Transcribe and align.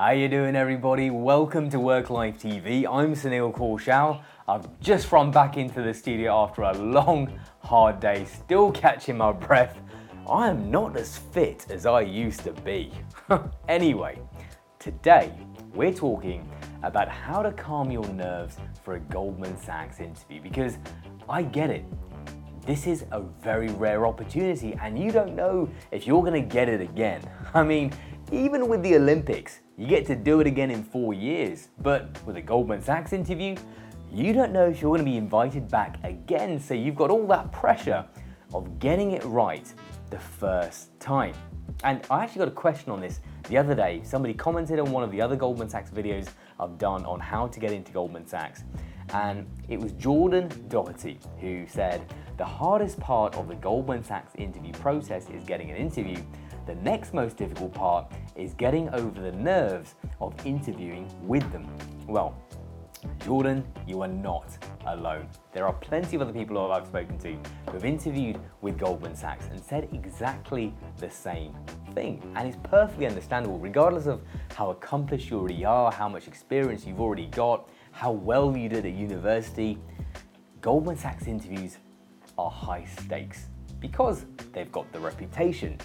How 0.00 0.12
you 0.12 0.28
doing 0.28 0.54
everybody? 0.54 1.10
Welcome 1.10 1.70
to 1.70 1.80
Work 1.80 2.08
Life 2.08 2.38
TV. 2.38 2.86
I'm 2.88 3.14
Sunil 3.16 3.52
Kaushal. 3.52 4.22
I've 4.46 4.78
just 4.78 5.10
run 5.10 5.32
back 5.32 5.56
into 5.56 5.82
the 5.82 5.92
studio 5.92 6.40
after 6.40 6.62
a 6.62 6.72
long, 6.72 7.36
hard 7.64 7.98
day, 7.98 8.24
still 8.24 8.70
catching 8.70 9.16
my 9.16 9.32
breath. 9.32 9.76
I 10.30 10.50
am 10.50 10.70
not 10.70 10.96
as 10.96 11.18
fit 11.18 11.66
as 11.68 11.84
I 11.84 12.02
used 12.02 12.44
to 12.44 12.52
be. 12.52 12.92
anyway, 13.68 14.20
today 14.78 15.32
we're 15.74 15.92
talking 15.92 16.48
about 16.84 17.08
how 17.08 17.42
to 17.42 17.50
calm 17.50 17.90
your 17.90 18.06
nerves 18.06 18.56
for 18.84 18.94
a 18.94 19.00
Goldman 19.00 19.58
Sachs 19.58 19.98
interview 19.98 20.40
because 20.40 20.78
I 21.28 21.42
get 21.42 21.70
it. 21.70 21.84
This 22.68 22.86
is 22.86 23.06
a 23.12 23.22
very 23.22 23.70
rare 23.70 24.06
opportunity, 24.06 24.78
and 24.80 24.96
you 24.96 25.10
don't 25.10 25.34
know 25.34 25.68
if 25.90 26.06
you're 26.06 26.20
going 26.20 26.34
to 26.34 26.48
get 26.48 26.68
it 26.68 26.82
again. 26.82 27.22
I 27.54 27.62
mean, 27.62 27.94
even 28.32 28.68
with 28.68 28.82
the 28.82 28.96
Olympics, 28.96 29.60
you 29.76 29.86
get 29.86 30.06
to 30.06 30.16
do 30.16 30.40
it 30.40 30.46
again 30.46 30.70
in 30.70 30.82
four 30.82 31.14
years. 31.14 31.68
But 31.80 32.18
with 32.26 32.36
a 32.36 32.42
Goldman 32.42 32.82
Sachs 32.82 33.12
interview, 33.12 33.56
you 34.12 34.32
don't 34.32 34.52
know 34.52 34.66
if 34.66 34.80
you're 34.80 34.90
going 34.90 35.04
to 35.04 35.10
be 35.10 35.16
invited 35.16 35.68
back 35.68 35.98
again, 36.04 36.60
so 36.60 36.74
you've 36.74 36.96
got 36.96 37.10
all 37.10 37.26
that 37.28 37.52
pressure 37.52 38.04
of 38.54 38.78
getting 38.78 39.12
it 39.12 39.24
right 39.24 39.72
the 40.10 40.18
first 40.18 40.98
time. 41.00 41.34
And 41.84 42.00
I 42.10 42.24
actually 42.24 42.40
got 42.40 42.48
a 42.48 42.52
question 42.52 42.90
on 42.90 43.00
this 43.00 43.20
the 43.48 43.56
other 43.56 43.74
day. 43.74 44.00
Somebody 44.04 44.34
commented 44.34 44.78
on 44.78 44.90
one 44.90 45.04
of 45.04 45.10
the 45.10 45.20
other 45.20 45.36
Goldman 45.36 45.68
Sachs 45.68 45.90
videos 45.90 46.28
I've 46.58 46.78
done 46.78 47.04
on 47.04 47.20
how 47.20 47.46
to 47.46 47.60
get 47.60 47.72
into 47.72 47.92
Goldman 47.92 48.26
Sachs. 48.26 48.64
And 49.14 49.46
it 49.68 49.78
was 49.78 49.92
Jordan 49.92 50.50
Doherty 50.68 51.18
who 51.40 51.66
said, 51.66 52.12
The 52.36 52.44
hardest 52.44 52.98
part 53.00 53.36
of 53.36 53.48
the 53.48 53.54
Goldman 53.54 54.02
Sachs 54.02 54.34
interview 54.36 54.72
process 54.72 55.28
is 55.30 55.44
getting 55.44 55.70
an 55.70 55.76
interview. 55.76 56.22
The 56.68 56.74
next 56.74 57.14
most 57.14 57.38
difficult 57.38 57.72
part 57.72 58.12
is 58.36 58.52
getting 58.52 58.90
over 58.90 59.22
the 59.22 59.32
nerves 59.32 59.94
of 60.20 60.34
interviewing 60.44 61.10
with 61.22 61.50
them. 61.50 61.66
Well, 62.06 62.36
Jordan, 63.24 63.64
you 63.86 64.02
are 64.02 64.08
not 64.08 64.58
alone. 64.86 65.30
There 65.54 65.66
are 65.66 65.72
plenty 65.72 66.14
of 66.16 66.20
other 66.20 66.32
people 66.34 66.70
I've 66.70 66.86
spoken 66.86 67.16
to 67.20 67.32
who 67.32 67.72
have 67.72 67.86
interviewed 67.86 68.38
with 68.60 68.76
Goldman 68.76 69.16
Sachs 69.16 69.46
and 69.46 69.58
said 69.64 69.88
exactly 69.94 70.74
the 70.98 71.08
same 71.08 71.54
thing. 71.94 72.22
And 72.36 72.46
it's 72.46 72.58
perfectly 72.64 73.06
understandable, 73.06 73.58
regardless 73.58 74.04
of 74.04 74.20
how 74.54 74.68
accomplished 74.68 75.30
you 75.30 75.38
already 75.38 75.64
are, 75.64 75.90
how 75.90 76.10
much 76.10 76.28
experience 76.28 76.84
you've 76.84 77.00
already 77.00 77.28
got, 77.28 77.66
how 77.92 78.12
well 78.12 78.54
you 78.54 78.68
did 78.68 78.84
at 78.84 78.92
university. 78.92 79.78
Goldman 80.60 80.98
Sachs 80.98 81.28
interviews 81.28 81.78
are 82.36 82.50
high 82.50 82.84
stakes 82.84 83.46
because 83.80 84.26
they've 84.52 84.70
got 84.70 84.92
the 84.92 85.00
reputation 85.00 85.78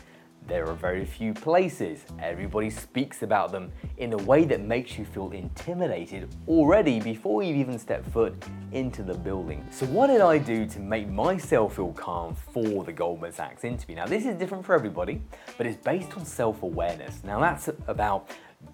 there 0.47 0.67
are 0.67 0.73
very 0.73 1.05
few 1.05 1.33
places. 1.33 2.05
Everybody 2.19 2.69
speaks 2.69 3.23
about 3.23 3.51
them 3.51 3.71
in 3.97 4.13
a 4.13 4.17
way 4.17 4.45
that 4.45 4.61
makes 4.61 4.97
you 4.97 5.05
feel 5.05 5.31
intimidated 5.31 6.29
already 6.47 6.99
before 6.99 7.43
you've 7.43 7.57
even 7.57 7.79
stepped 7.79 8.09
foot 8.09 8.35
into 8.71 9.03
the 9.03 9.13
building. 9.13 9.65
So, 9.71 9.85
what 9.87 10.07
did 10.07 10.21
I 10.21 10.37
do 10.37 10.65
to 10.65 10.79
make 10.79 11.09
myself 11.09 11.75
feel 11.75 11.93
calm 11.93 12.35
for 12.35 12.83
the 12.83 12.91
Goldman 12.91 13.31
Sachs 13.31 13.63
interview? 13.63 13.95
Now, 13.95 14.05
this 14.05 14.25
is 14.25 14.35
different 14.35 14.65
for 14.65 14.73
everybody, 14.73 15.21
but 15.57 15.65
it's 15.65 15.77
based 15.77 16.15
on 16.17 16.25
self 16.25 16.63
awareness. 16.63 17.23
Now, 17.23 17.39
that's 17.39 17.69
about 17.87 18.29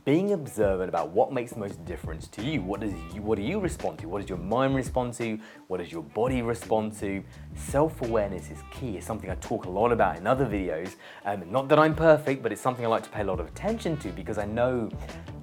being 0.06 0.34
observant 0.34 0.90
about 0.90 1.10
what 1.10 1.32
makes 1.32 1.52
the 1.52 1.60
most 1.60 1.84
difference 1.86 2.28
to 2.30 2.44
you. 2.44 2.62
What 2.62 2.80
does 2.80 2.94
you, 3.14 3.22
what 3.22 3.38
do 3.38 3.44
you 3.44 3.60
respond 3.60 4.00
to? 4.00 4.08
What 4.08 4.22
does 4.22 4.30
your 4.30 4.40
mind 4.40 4.76
respond 4.76 5.14
to? 5.16 5.38
What 5.68 5.78
does 5.78 5.92
your 5.92 6.04
body 6.04 6.42
respond 6.42 6.98
to? 7.00 7.24
Self-awareness 7.56 8.50
is 8.50 8.60
key. 8.72 8.98
It's 8.98 9.06
something 9.06 9.30
I 9.30 9.36
talk 9.36 9.66
a 9.66 9.70
lot 9.70 9.92
about 9.92 10.18
in 10.18 10.26
other 10.26 10.46
videos. 10.46 10.96
Um, 11.26 11.52
not 11.52 11.68
that 11.70 11.80
I'm 11.80 11.96
perfect, 11.96 12.42
but 12.42 12.52
it's 12.52 12.62
something 12.62 12.86
I 12.86 12.88
like 12.88 13.04
to 13.04 13.10
pay 13.10 13.22
a 13.22 13.26
lot 13.26 13.40
of 13.40 13.48
attention 13.48 13.98
to 13.98 14.10
because 14.10 14.38
I 14.38 14.46
know 14.46 14.90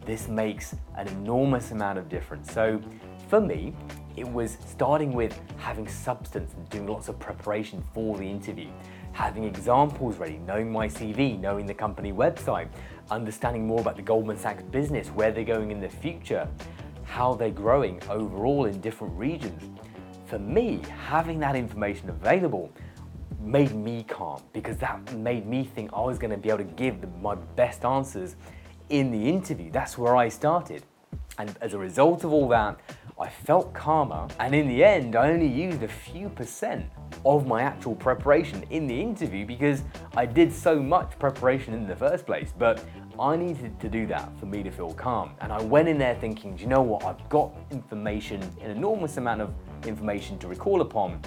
this 0.05 0.29
makes 0.29 0.75
an 0.97 1.09
enormous 1.09 1.73
amount 1.73 1.99
of 1.99 2.09
difference. 2.09 2.53
So 2.53 2.81
for 3.29 3.41
me, 3.41 3.75
it 4.17 4.27
was 4.27 4.57
starting 4.67 5.13
with 5.13 5.39
having 5.59 5.87
substance 5.87 6.55
and 6.55 6.69
doing 6.71 6.87
lots 6.87 7.09
of 7.09 7.19
preparation 7.19 7.83
for 7.93 8.17
the 8.17 8.25
interview, 8.25 8.69
having 9.13 9.45
examples 9.45 10.17
ready, 10.17 10.39
knowing 10.47 10.73
my 10.73 10.89
CV, 10.89 11.39
knowing 11.39 11.67
the 11.67 11.75
company 11.75 12.13
website, 12.13 12.69
understanding 13.11 13.67
more 13.67 13.81
about 13.81 13.97
the 13.97 14.03
Goldman 14.03 14.39
Sachs 14.39 14.63
business, 14.65 15.09
where 15.09 15.33
they're 15.33 15.45
going 15.45 15.71
in 15.71 15.81
the 15.81 15.89
future, 15.89 16.49
how 17.05 17.35
they're 17.35 17.51
growing 17.51 18.01
overall 18.09 18.65
in 18.65 18.81
different 18.81 19.13
regions. 19.15 19.63
For 20.27 20.39
me, 20.39 20.81
having 21.07 21.39
that 21.41 21.55
information 21.55 22.09
available 22.09 22.73
made 23.41 23.75
me 23.75 24.05
calm 24.09 24.43
because 24.53 24.77
that 24.79 25.13
made 25.15 25.47
me 25.47 25.65
think 25.65 25.93
I 25.93 26.01
was 26.01 26.19
going 26.19 26.33
to 26.33 26.37
be 26.37 26.49
able 26.49 26.59
to 26.59 26.65
give 26.65 26.97
my 27.21 27.35
best 27.35 27.85
answers 27.85 28.35
in 28.89 29.11
the 29.11 29.29
interview. 29.29 29.71
That's 29.71 29.97
where 29.99 30.17
I 30.17 30.29
started. 30.29 30.85
And 31.39 31.55
as 31.61 31.75
a 31.75 31.79
result 31.79 32.25
of 32.25 32.33
all 32.33 32.49
that, 32.49 32.81
I 33.19 33.31
felt 33.31 33.73
calmer, 33.73 34.29
and 34.39 34.55
in 34.55 34.69
the 34.69 34.85
end, 34.85 35.17
I 35.17 35.31
only 35.31 35.47
used 35.47 35.83
a 35.83 35.89
few 35.89 36.29
percent 36.29 36.85
of 37.25 37.47
my 37.47 37.63
actual 37.63 37.95
preparation 37.95 38.63
in 38.69 38.87
the 38.87 39.01
interview 39.01 39.47
because 39.47 39.83
I 40.15 40.27
did 40.27 40.53
so 40.53 40.79
much 40.79 41.19
preparation 41.19 41.73
in 41.73 41.87
the 41.87 41.97
first 41.97 42.27
place. 42.27 42.53
But 42.59 42.85
I 43.19 43.35
needed 43.37 43.81
to 43.81 43.89
do 43.89 44.07
that 44.09 44.39
for 44.39 44.45
me 44.45 44.63
to 44.63 44.71
feel 44.71 44.93
calm. 44.93 45.31
And 45.41 45.51
I 45.51 45.63
went 45.63 45.89
in 45.89 45.97
there 45.97 46.15
thinking, 46.17 46.57
do 46.57 46.63
you 46.63 46.69
know 46.69 46.83
what? 46.83 47.05
I've 47.05 47.27
got 47.31 47.55
information, 47.71 48.43
an 48.61 48.71
enormous 48.71 49.17
amount 49.17 49.41
of 49.41 49.55
information 49.87 50.39
to 50.41 50.47
recall 50.47 50.83
upon. 50.83 51.23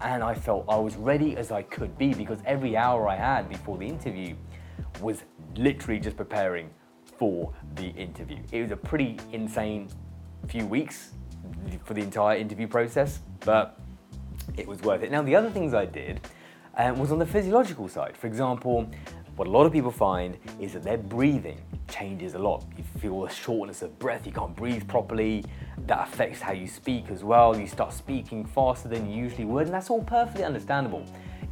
And 0.00 0.24
I 0.24 0.34
felt 0.34 0.64
I 0.68 0.76
was 0.76 0.96
ready 0.96 1.36
as 1.36 1.52
I 1.52 1.62
could 1.62 1.96
be 1.96 2.14
because 2.14 2.40
every 2.44 2.76
hour 2.76 3.08
I 3.08 3.14
had 3.14 3.48
before 3.48 3.78
the 3.78 3.86
interview 3.86 4.34
was 5.00 5.22
literally 5.54 6.00
just 6.00 6.16
preparing 6.16 6.68
for 7.16 7.54
the 7.76 7.90
interview. 7.90 8.38
It 8.50 8.62
was 8.62 8.72
a 8.72 8.76
pretty 8.76 9.20
insane 9.30 9.88
few 10.46 10.66
weeks 10.66 11.12
for 11.84 11.94
the 11.94 12.02
entire 12.02 12.36
interview 12.36 12.66
process, 12.66 13.20
but 13.40 13.78
it 14.56 14.66
was 14.66 14.80
worth 14.82 15.02
it. 15.02 15.10
Now, 15.10 15.22
the 15.22 15.34
other 15.34 15.50
things 15.50 15.74
I 15.74 15.86
did 15.86 16.20
uh, 16.76 16.94
was 16.96 17.12
on 17.12 17.18
the 17.18 17.26
physiological 17.26 17.88
side. 17.88 18.16
For 18.16 18.26
example, 18.26 18.88
what 19.36 19.48
a 19.48 19.50
lot 19.50 19.64
of 19.64 19.72
people 19.72 19.90
find 19.90 20.36
is 20.60 20.74
that 20.74 20.82
their 20.82 20.98
breathing 20.98 21.58
changes 21.88 22.34
a 22.34 22.38
lot. 22.38 22.64
You 22.76 22.84
feel 23.00 23.24
a 23.24 23.30
shortness 23.30 23.82
of 23.82 23.98
breath, 23.98 24.26
you 24.26 24.32
can't 24.32 24.54
breathe 24.54 24.86
properly. 24.86 25.44
That 25.86 26.08
affects 26.08 26.40
how 26.40 26.52
you 26.52 26.66
speak 26.66 27.10
as 27.10 27.24
well. 27.24 27.58
You 27.58 27.66
start 27.66 27.92
speaking 27.92 28.44
faster 28.44 28.88
than 28.88 29.10
you 29.10 29.16
usually 29.24 29.46
would, 29.46 29.66
and 29.66 29.74
that's 29.74 29.90
all 29.90 30.02
perfectly 30.02 30.44
understandable. 30.44 31.04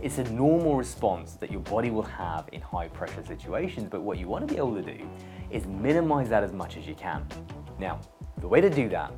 It's 0.03 0.16
a 0.16 0.25
normal 0.33 0.77
response 0.77 1.34
that 1.34 1.50
your 1.50 1.61
body 1.61 1.91
will 1.91 2.03
have 2.03 2.49
in 2.53 2.62
high 2.62 2.88
pressure 2.88 3.22
situations, 3.22 3.87
but 3.91 4.00
what 4.00 4.16
you 4.16 4.28
want 4.28 4.49
to 4.49 4.55
be 4.55 4.56
able 4.56 4.75
to 4.75 4.83
do 4.83 5.06
is 5.50 5.66
minimize 5.66 6.31
that 6.31 6.43
as 6.43 6.55
much 6.55 6.78
as 6.78 6.87
you 6.87 6.94
can. 6.94 7.27
Now, 7.78 8.00
the 8.39 8.49
way 8.49 8.62
to 8.62 8.71
do 8.71 8.89
that 8.89 9.12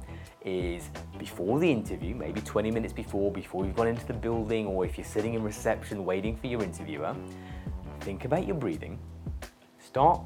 is 0.45 0.91
before 1.19 1.61
the 1.61 1.71
interview, 1.71 2.17
maybe 2.17 2.41
20 2.41 2.73
minutes 2.73 2.93
before, 2.93 3.31
before 3.31 3.65
you've 3.65 3.77
gone 3.77 3.87
into 3.87 4.05
the 4.07 4.13
building, 4.13 4.67
or 4.67 4.85
if 4.85 4.99
you're 4.99 5.05
sitting 5.05 5.35
in 5.35 5.45
reception 5.45 6.05
waiting 6.05 6.37
for 6.37 6.49
your 6.49 6.65
interviewer, 6.65 7.15
think 8.01 8.25
about 8.25 8.45
your 8.45 8.57
breathing. 8.57 8.99
Start 9.79 10.21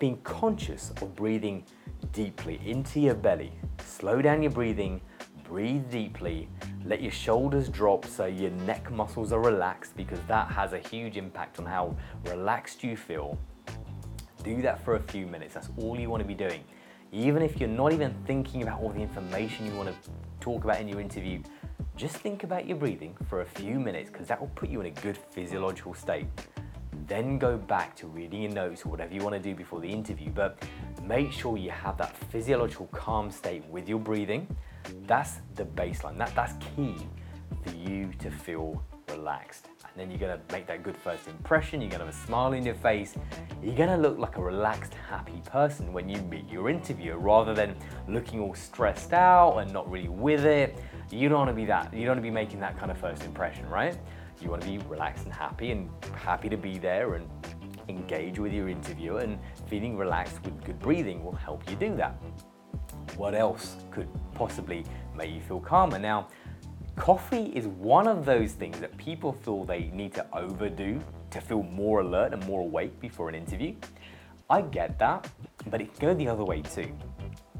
being 0.00 0.16
conscious 0.22 0.90
of 1.00 1.14
breathing 1.14 1.64
deeply 2.10 2.60
into 2.64 2.98
your 2.98 3.14
belly. 3.14 3.52
Slow 3.86 4.20
down 4.20 4.42
your 4.42 4.50
breathing, 4.50 5.00
breathe 5.44 5.88
deeply, 5.92 6.48
let 6.84 7.02
your 7.02 7.12
shoulders 7.12 7.68
drop 7.68 8.04
so 8.04 8.26
your 8.26 8.50
neck 8.50 8.90
muscles 8.90 9.32
are 9.32 9.40
relaxed 9.40 9.96
because 9.96 10.18
that 10.28 10.48
has 10.48 10.72
a 10.72 10.78
huge 10.78 11.16
impact 11.16 11.58
on 11.58 11.66
how 11.66 11.96
relaxed 12.26 12.84
you 12.84 12.96
feel. 12.96 13.38
Do 14.42 14.60
that 14.62 14.84
for 14.84 14.96
a 14.96 15.00
few 15.00 15.26
minutes. 15.26 15.54
That's 15.54 15.70
all 15.78 15.98
you 15.98 16.10
want 16.10 16.22
to 16.22 16.26
be 16.26 16.34
doing 16.34 16.64
even 17.14 17.42
if 17.42 17.60
you're 17.60 17.68
not 17.68 17.92
even 17.92 18.12
thinking 18.26 18.62
about 18.62 18.80
all 18.80 18.90
the 18.90 19.00
information 19.00 19.64
you 19.64 19.72
want 19.76 19.88
to 19.88 20.10
talk 20.40 20.64
about 20.64 20.80
in 20.80 20.88
your 20.88 21.00
interview, 21.00 21.40
just 21.96 22.16
think 22.16 22.42
about 22.42 22.66
your 22.66 22.76
breathing 22.76 23.16
for 23.28 23.42
a 23.42 23.46
few 23.46 23.78
minutes 23.78 24.10
because 24.10 24.26
that 24.26 24.40
will 24.40 24.50
put 24.56 24.68
you 24.68 24.80
in 24.80 24.86
a 24.86 24.90
good 24.90 25.16
physiological 25.16 25.94
state. 25.94 26.26
Then 27.06 27.38
go 27.38 27.56
back 27.56 27.94
to 27.96 28.08
reading 28.08 28.42
your 28.42 28.50
notes 28.50 28.84
or 28.84 28.88
whatever 28.88 29.14
you 29.14 29.22
want 29.22 29.34
to 29.34 29.40
do 29.40 29.54
before 29.54 29.80
the 29.80 29.88
interview, 29.88 30.30
but 30.30 30.60
make 31.04 31.30
sure 31.30 31.56
you 31.56 31.70
have 31.70 31.96
that 31.98 32.16
physiological 32.16 32.88
calm 32.88 33.30
state 33.30 33.64
with 33.66 33.88
your 33.88 34.00
breathing. 34.00 34.48
That's 35.06 35.40
the 35.54 35.64
baseline. 35.64 36.18
That, 36.18 36.34
that's 36.34 36.54
key 36.76 36.96
for 37.64 37.74
you 37.74 38.10
to 38.18 38.30
feel 38.30 38.82
relaxed 39.08 39.68
and 39.96 40.00
then 40.00 40.10
you're 40.10 40.28
gonna 40.28 40.40
make 40.50 40.66
that 40.66 40.82
good 40.82 40.96
first 40.96 41.28
impression, 41.28 41.80
you're 41.80 41.90
gonna 41.90 42.04
have 42.04 42.14
a 42.14 42.26
smile 42.26 42.52
in 42.52 42.64
your 42.64 42.74
face, 42.74 43.14
you're 43.62 43.76
gonna 43.76 43.96
look 43.96 44.18
like 44.18 44.36
a 44.36 44.42
relaxed, 44.42 44.92
happy 45.08 45.40
person 45.44 45.92
when 45.92 46.08
you 46.08 46.20
meet 46.22 46.48
your 46.50 46.68
interviewer 46.68 47.16
rather 47.16 47.54
than 47.54 47.76
looking 48.08 48.40
all 48.40 48.54
stressed 48.54 49.12
out 49.12 49.58
and 49.58 49.72
not 49.72 49.88
really 49.88 50.08
with 50.08 50.44
it. 50.44 50.80
You 51.10 51.28
don't 51.28 51.38
wanna 51.38 51.52
be 51.52 51.64
that, 51.66 51.94
you 51.94 52.06
don't 52.06 52.16
wanna 52.16 52.22
be 52.22 52.30
making 52.30 52.58
that 52.60 52.76
kind 52.76 52.90
of 52.90 52.98
first 52.98 53.22
impression, 53.22 53.68
right? 53.68 53.96
You 54.40 54.50
wanna 54.50 54.66
be 54.66 54.78
relaxed 54.78 55.26
and 55.26 55.32
happy 55.32 55.70
and 55.70 55.88
happy 56.16 56.48
to 56.48 56.56
be 56.56 56.76
there 56.76 57.14
and 57.14 57.28
engage 57.88 58.40
with 58.40 58.52
your 58.52 58.68
interviewer 58.68 59.20
and 59.20 59.38
feeling 59.68 59.96
relaxed 59.96 60.42
with 60.44 60.64
good 60.64 60.80
breathing 60.80 61.22
will 61.22 61.36
help 61.36 61.68
you 61.70 61.76
do 61.76 61.94
that. 61.94 62.16
What 63.16 63.34
else 63.34 63.76
could 63.90 64.08
possibly 64.34 64.84
make 65.16 65.30
you 65.30 65.40
feel 65.40 65.60
calmer? 65.60 65.98
Now, 65.98 66.28
Coffee 66.96 67.46
is 67.56 67.66
one 67.66 68.06
of 68.06 68.24
those 68.24 68.52
things 68.52 68.78
that 68.78 68.96
people 68.96 69.32
feel 69.32 69.64
they 69.64 69.90
need 69.92 70.14
to 70.14 70.24
overdo 70.32 71.00
to 71.30 71.40
feel 71.40 71.64
more 71.64 72.00
alert 72.00 72.32
and 72.32 72.46
more 72.46 72.60
awake 72.60 73.00
before 73.00 73.28
an 73.28 73.34
interview. 73.34 73.74
I 74.48 74.62
get 74.62 74.98
that. 75.00 75.28
but 75.70 75.80
it 75.80 75.92
can 75.94 76.08
go 76.08 76.14
the 76.14 76.28
other 76.28 76.44
way 76.44 76.62
too. 76.62 76.92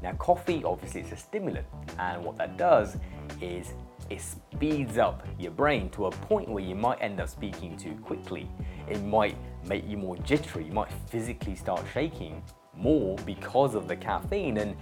Now, 0.01 0.13
coffee 0.13 0.63
obviously 0.63 1.01
it's 1.01 1.11
a 1.11 1.17
stimulant, 1.17 1.65
and 1.99 2.23
what 2.23 2.37
that 2.37 2.57
does 2.57 2.97
is 3.41 3.73
it 4.09 4.21
speeds 4.21 4.97
up 4.97 5.25
your 5.39 5.51
brain 5.51 5.89
to 5.91 6.05
a 6.05 6.11
point 6.11 6.47
where 6.47 6.63
you 6.63 6.75
might 6.75 6.99
end 7.01 7.19
up 7.19 7.27
speaking 7.27 7.75
too 7.75 7.95
quickly. 8.03 8.49
It 8.87 9.03
might 9.03 9.35
make 9.65 9.87
you 9.87 9.97
more 9.97 10.15
jittery, 10.17 10.65
you 10.65 10.71
might 10.71 10.91
physically 11.09 11.55
start 11.55 11.83
shaking 11.93 12.41
more 12.73 13.17
because 13.25 13.75
of 13.75 13.87
the 13.87 13.95
caffeine. 13.95 14.57
And 14.57 14.77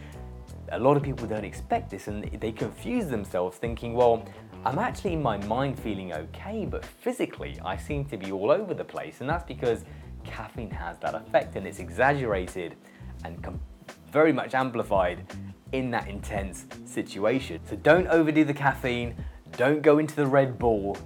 a 0.71 0.79
lot 0.79 0.97
of 0.97 1.03
people 1.03 1.27
don't 1.27 1.45
expect 1.45 1.89
this 1.89 2.07
and 2.07 2.23
they 2.23 2.51
confuse 2.51 3.07
themselves 3.07 3.57
thinking, 3.57 3.93
well, 3.93 4.25
I'm 4.65 4.79
actually 4.79 5.13
in 5.13 5.21
my 5.21 5.37
mind 5.37 5.77
feeling 5.79 6.13
okay, 6.13 6.65
but 6.65 6.85
physically 6.85 7.59
I 7.65 7.75
seem 7.77 8.05
to 8.05 8.17
be 8.17 8.31
all 8.31 8.51
over 8.51 8.73
the 8.73 8.85
place. 8.85 9.21
And 9.21 9.29
that's 9.29 9.43
because 9.43 9.83
caffeine 10.23 10.71
has 10.71 10.97
that 10.99 11.15
effect 11.15 11.55
and 11.55 11.67
it's 11.67 11.79
exaggerated 11.79 12.75
and 13.25 13.59
very 14.11 14.31
much 14.31 14.53
amplified 14.53 15.25
in 15.73 15.91
that 15.91 16.07
intense 16.07 16.65
situation. 16.85 17.59
So 17.67 17.75
don't 17.75 18.07
overdo 18.07 18.43
the 18.45 18.53
caffeine, 18.53 19.15
don't 19.57 19.81
go 19.81 19.97
into 19.97 20.15
the 20.15 20.25
Red 20.25 20.57
Bull, 20.57 20.97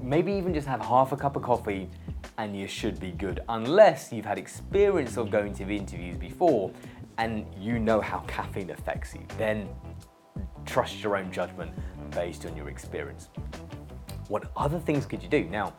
maybe 0.00 0.32
even 0.32 0.54
just 0.54 0.66
have 0.66 0.80
half 0.80 1.12
a 1.12 1.16
cup 1.16 1.36
of 1.36 1.42
coffee 1.42 1.88
and 2.38 2.56
you 2.56 2.66
should 2.66 2.98
be 3.00 3.10
good 3.10 3.40
unless 3.48 4.12
you've 4.12 4.24
had 4.24 4.38
experience 4.38 5.16
of 5.16 5.30
going 5.30 5.52
to 5.54 5.64
the 5.64 5.76
interviews 5.76 6.16
before 6.16 6.70
and 7.20 7.44
you 7.58 7.78
know 7.78 8.00
how 8.00 8.20
caffeine 8.20 8.70
affects 8.70 9.14
you. 9.14 9.20
Then 9.36 9.68
trust 10.64 11.02
your 11.02 11.18
own 11.18 11.30
judgment 11.30 11.70
based 12.10 12.46
on 12.46 12.56
your 12.56 12.70
experience. 12.70 13.28
What 14.28 14.50
other 14.56 14.78
things 14.78 15.04
could 15.04 15.22
you 15.22 15.28
do? 15.28 15.44
Now, 15.44 15.74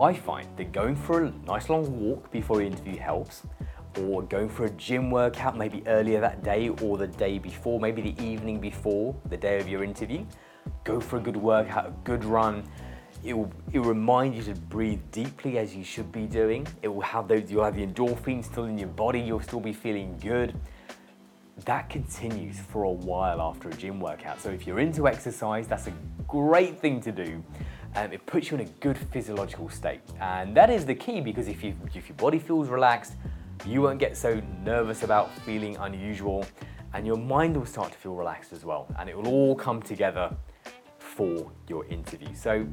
I 0.00 0.14
find 0.14 0.48
that 0.56 0.72
going 0.72 0.96
for 0.96 1.24
a 1.24 1.30
nice 1.46 1.68
long 1.68 2.00
walk 2.00 2.30
before 2.30 2.62
your 2.62 2.70
interview 2.70 2.98
helps 2.98 3.42
or 4.00 4.22
going 4.22 4.48
for 4.48 4.64
a 4.64 4.70
gym 4.70 5.10
workout 5.10 5.58
maybe 5.58 5.82
earlier 5.86 6.20
that 6.20 6.42
day 6.42 6.70
or 6.80 6.96
the 6.96 7.06
day 7.06 7.38
before, 7.38 7.78
maybe 7.78 8.00
the 8.00 8.24
evening 8.24 8.58
before 8.58 9.14
the 9.28 9.36
day 9.36 9.60
of 9.60 9.68
your 9.68 9.84
interview. 9.84 10.24
Go 10.84 11.00
for 11.00 11.18
a 11.18 11.20
good 11.20 11.36
workout, 11.36 11.86
a 11.86 11.94
good 12.04 12.24
run. 12.24 12.66
It 13.26 13.36
will, 13.36 13.50
it 13.72 13.80
will 13.80 13.88
remind 13.88 14.36
you 14.36 14.42
to 14.44 14.54
breathe 14.54 15.00
deeply 15.10 15.58
as 15.58 15.74
you 15.74 15.82
should 15.82 16.12
be 16.12 16.26
doing. 16.26 16.64
It 16.82 16.88
will 16.88 17.02
have 17.02 17.26
those, 17.26 17.50
you'll 17.50 17.64
have 17.64 17.74
the 17.74 17.84
endorphins 17.84 18.44
still 18.44 18.66
in 18.66 18.78
your 18.78 18.88
body, 18.88 19.18
you'll 19.18 19.40
still 19.40 19.58
be 19.58 19.72
feeling 19.72 20.16
good. 20.22 20.54
That 21.64 21.90
continues 21.90 22.60
for 22.60 22.84
a 22.84 22.90
while 22.90 23.40
after 23.40 23.68
a 23.68 23.72
gym 23.72 23.98
workout. 23.98 24.40
So 24.40 24.50
if 24.50 24.64
you're 24.64 24.78
into 24.78 25.08
exercise, 25.08 25.66
that's 25.66 25.88
a 25.88 25.92
great 26.28 26.78
thing 26.78 27.00
to 27.00 27.10
do. 27.10 27.42
Um, 27.96 28.12
it 28.12 28.24
puts 28.26 28.52
you 28.52 28.58
in 28.58 28.60
a 28.60 28.70
good 28.78 28.96
physiological 28.96 29.70
state. 29.70 30.02
And 30.20 30.56
that 30.56 30.70
is 30.70 30.86
the 30.86 30.94
key 30.94 31.20
because 31.20 31.48
if, 31.48 31.64
you, 31.64 31.74
if 31.94 32.08
your 32.08 32.16
body 32.16 32.38
feels 32.38 32.68
relaxed, 32.68 33.14
you 33.66 33.82
won't 33.82 33.98
get 33.98 34.16
so 34.16 34.40
nervous 34.62 35.02
about 35.02 35.36
feeling 35.38 35.76
unusual 35.78 36.46
and 36.94 37.04
your 37.04 37.16
mind 37.16 37.56
will 37.56 37.66
start 37.66 37.90
to 37.90 37.98
feel 37.98 38.14
relaxed 38.14 38.52
as 38.52 38.64
well 38.64 38.86
and 39.00 39.08
it 39.08 39.16
will 39.16 39.26
all 39.26 39.56
come 39.56 39.82
together 39.82 40.30
for 41.16 41.50
your 41.66 41.86
interview. 41.86 42.28
So 42.34 42.66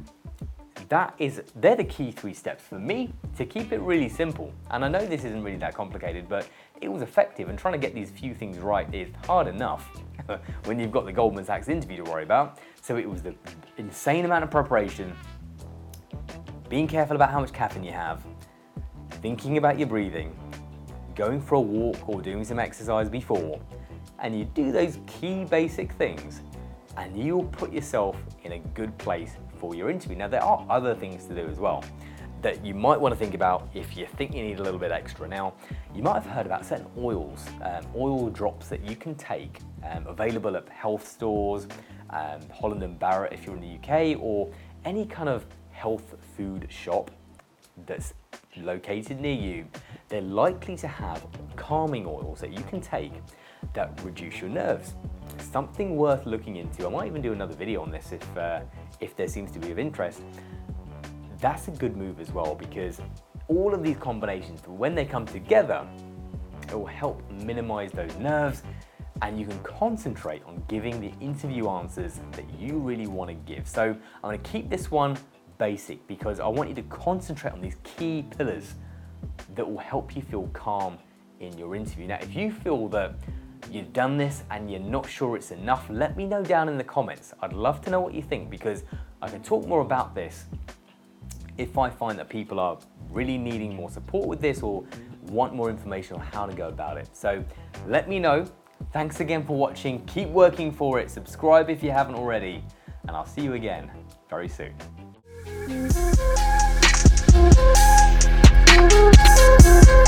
that 0.90 1.14
is 1.18 1.42
they're 1.56 1.76
the 1.76 1.84
key 1.84 2.10
three 2.10 2.34
steps 2.34 2.62
for 2.62 2.78
me 2.78 3.12
to 3.38 3.46
keep 3.46 3.72
it 3.72 3.80
really 3.80 4.08
simple. 4.08 4.52
And 4.70 4.84
I 4.84 4.88
know 4.88 5.04
this 5.04 5.24
isn't 5.24 5.42
really 5.42 5.56
that 5.56 5.74
complicated, 5.74 6.28
but 6.28 6.46
it 6.80 6.88
was 6.88 7.00
effective 7.00 7.48
and 7.48 7.58
trying 7.58 7.72
to 7.72 7.78
get 7.78 7.94
these 7.94 8.10
few 8.10 8.34
things 8.34 8.58
right 8.58 8.92
is 8.94 9.08
hard 9.24 9.46
enough 9.46 9.88
when 10.64 10.78
you've 10.78 10.92
got 10.92 11.06
the 11.06 11.12
Goldman 11.12 11.44
Sachs 11.44 11.68
interview 11.68 12.04
to 12.04 12.10
worry 12.10 12.22
about. 12.22 12.58
So 12.82 12.96
it 12.96 13.08
was 13.08 13.22
the 13.22 13.34
insane 13.78 14.26
amount 14.26 14.44
of 14.44 14.50
preparation, 14.50 15.16
being 16.68 16.86
careful 16.86 17.16
about 17.16 17.30
how 17.30 17.40
much 17.40 17.52
caffeine 17.52 17.84
you 17.84 17.92
have, 17.92 18.22
thinking 19.22 19.56
about 19.56 19.78
your 19.78 19.88
breathing, 19.88 20.36
going 21.14 21.40
for 21.40 21.54
a 21.54 21.60
walk 21.60 22.08
or 22.08 22.20
doing 22.20 22.44
some 22.44 22.58
exercise 22.58 23.08
before, 23.08 23.58
and 24.18 24.38
you 24.38 24.44
do 24.44 24.70
those 24.70 24.98
key 25.06 25.44
basic 25.44 25.92
things, 25.92 26.42
and 26.96 27.16
you'll 27.16 27.44
put 27.44 27.72
yourself 27.72 28.16
in 28.44 28.52
a 28.52 28.58
good 28.58 28.96
place 28.98 29.32
for 29.58 29.74
your 29.74 29.90
interview. 29.90 30.16
Now, 30.16 30.28
there 30.28 30.42
are 30.42 30.64
other 30.68 30.94
things 30.94 31.26
to 31.26 31.34
do 31.34 31.46
as 31.48 31.58
well 31.58 31.84
that 32.44 32.62
you 32.62 32.74
might 32.74 33.00
want 33.00 33.10
to 33.10 33.18
think 33.18 33.32
about 33.32 33.68
if 33.72 33.96
you 33.96 34.06
think 34.18 34.34
you 34.34 34.42
need 34.42 34.60
a 34.60 34.62
little 34.62 34.78
bit 34.78 34.92
extra. 34.92 35.26
Now, 35.26 35.54
you 35.94 36.02
might 36.02 36.14
have 36.14 36.26
heard 36.26 36.44
about 36.44 36.66
certain 36.66 36.86
oils, 36.98 37.46
um, 37.62 37.86
oil 37.96 38.28
drops 38.28 38.68
that 38.68 38.84
you 38.84 38.96
can 38.96 39.14
take, 39.14 39.60
um, 39.82 40.06
available 40.06 40.54
at 40.54 40.68
health 40.68 41.08
stores, 41.08 41.66
um, 42.10 42.40
Holland 42.52 42.82
and 42.82 42.98
Barrett 42.98 43.32
if 43.32 43.46
you're 43.46 43.56
in 43.56 43.62
the 43.62 43.78
UK, 43.78 44.14
or 44.20 44.52
any 44.84 45.06
kind 45.06 45.30
of 45.30 45.46
health 45.70 46.14
food 46.36 46.66
shop 46.70 47.10
that's 47.86 48.12
located 48.58 49.20
near 49.20 49.32
you 49.32 49.66
they're 50.08 50.20
likely 50.20 50.76
to 50.76 50.88
have 50.88 51.26
calming 51.56 52.06
oils 52.06 52.40
that 52.40 52.52
you 52.52 52.62
can 52.64 52.80
take 52.80 53.12
that 53.72 54.00
reduce 54.04 54.40
your 54.40 54.50
nerves. 54.50 54.94
Something 55.38 55.96
worth 55.96 56.26
looking 56.26 56.56
into. 56.56 56.86
I 56.86 56.90
might 56.90 57.06
even 57.06 57.22
do 57.22 57.32
another 57.32 57.54
video 57.54 57.82
on 57.82 57.90
this 57.90 58.12
if, 58.12 58.36
uh, 58.36 58.60
if 59.00 59.16
there 59.16 59.28
seems 59.28 59.50
to 59.52 59.58
be 59.58 59.70
of 59.70 59.78
interest. 59.78 60.22
That's 61.40 61.68
a 61.68 61.72
good 61.72 61.96
move 61.96 62.20
as 62.20 62.32
well 62.32 62.54
because 62.54 63.00
all 63.48 63.74
of 63.74 63.82
these 63.82 63.96
combinations, 63.96 64.60
when 64.66 64.94
they 64.94 65.04
come 65.04 65.26
together, 65.26 65.86
it 66.68 66.74
will 66.74 66.86
help 66.86 67.22
minimize 67.30 67.92
those 67.92 68.14
nerves 68.16 68.62
and 69.22 69.38
you 69.38 69.46
can 69.46 69.58
concentrate 69.60 70.42
on 70.44 70.62
giving 70.68 71.00
the 71.00 71.12
interview 71.20 71.68
answers 71.68 72.20
that 72.32 72.44
you 72.58 72.78
really 72.78 73.06
want 73.06 73.28
to 73.28 73.34
give. 73.34 73.68
So 73.68 73.82
I'm 73.82 74.22
going 74.22 74.40
to 74.40 74.50
keep 74.50 74.68
this 74.68 74.90
one 74.90 75.16
basic 75.58 76.06
because 76.06 76.40
I 76.40 76.48
want 76.48 76.68
you 76.68 76.74
to 76.74 76.82
concentrate 76.82 77.52
on 77.52 77.60
these 77.60 77.76
key 77.84 78.24
pillars 78.36 78.74
that 79.54 79.68
will 79.68 79.78
help 79.78 80.16
you 80.16 80.22
feel 80.22 80.48
calm 80.52 80.98
in 81.40 81.56
your 81.58 81.74
interview. 81.76 82.06
Now, 82.06 82.18
if 82.20 82.34
you 82.34 82.50
feel 82.50 82.88
that 82.88 83.14
you've 83.70 83.92
done 83.92 84.16
this 84.16 84.42
and 84.50 84.70
you're 84.70 84.80
not 84.80 85.08
sure 85.08 85.36
it's 85.36 85.50
enough, 85.50 85.86
let 85.90 86.16
me 86.16 86.26
know 86.26 86.42
down 86.42 86.68
in 86.68 86.78
the 86.78 86.84
comments. 86.84 87.32
I'd 87.40 87.52
love 87.52 87.80
to 87.82 87.90
know 87.90 88.00
what 88.00 88.14
you 88.14 88.22
think 88.22 88.50
because 88.50 88.84
I 89.22 89.28
can 89.28 89.42
talk 89.42 89.66
more 89.66 89.80
about 89.80 90.14
this 90.14 90.44
if 91.56 91.78
I 91.78 91.88
find 91.88 92.18
that 92.18 92.28
people 92.28 92.58
are 92.58 92.78
really 93.10 93.38
needing 93.38 93.74
more 93.74 93.90
support 93.90 94.26
with 94.26 94.40
this 94.40 94.62
or 94.62 94.84
want 95.28 95.54
more 95.54 95.70
information 95.70 96.16
on 96.16 96.20
how 96.20 96.46
to 96.46 96.54
go 96.54 96.68
about 96.68 96.98
it. 96.98 97.08
So 97.12 97.44
let 97.86 98.08
me 98.08 98.18
know. 98.18 98.46
Thanks 98.92 99.20
again 99.20 99.44
for 99.44 99.56
watching. 99.56 100.04
Keep 100.06 100.28
working 100.28 100.72
for 100.72 100.98
it. 100.98 101.10
Subscribe 101.10 101.70
if 101.70 101.82
you 101.82 101.90
haven't 101.90 102.16
already. 102.16 102.62
And 103.06 103.16
I'll 103.16 103.26
see 103.26 103.42
you 103.42 103.54
again 103.54 103.90
very 104.28 104.48
soon. 104.48 104.74
Thank 109.64 109.88
you. 109.88 110.03